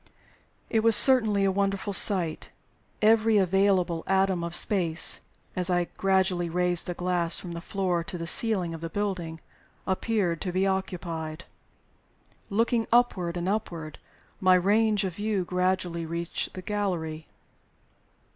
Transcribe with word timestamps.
It 0.71 0.79
was 0.79 0.95
certainty 0.95 1.43
a 1.43 1.51
wonderful 1.51 1.93
sight. 1.93 2.49
Every 3.03 3.37
available 3.37 4.03
atom 4.07 4.43
of 4.43 4.55
space 4.55 5.21
(as 5.55 5.69
I 5.69 5.89
gradually 5.95 6.49
raised 6.49 6.87
the 6.87 6.95
glass 6.95 7.37
from 7.37 7.51
the 7.51 7.61
floor 7.61 8.03
to 8.05 8.17
the 8.17 8.25
ceiling 8.25 8.73
of 8.73 8.81
the 8.81 8.89
building) 8.89 9.41
appeared 9.85 10.41
to 10.41 10.51
be 10.51 10.65
occupied. 10.65 11.45
Looking 12.49 12.87
upward 12.91 13.37
and 13.37 13.47
upward, 13.47 13.99
my 14.39 14.55
range 14.55 15.03
of 15.03 15.17
view 15.17 15.45
gradually 15.45 16.07
reached 16.07 16.55
the 16.55 16.63
gallery. 16.63 17.27